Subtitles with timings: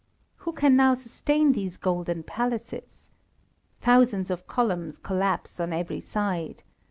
[0.37, 3.11] Who can now sustain those golden palaces?
[3.81, 6.63] Thousands of columns collapse on every side.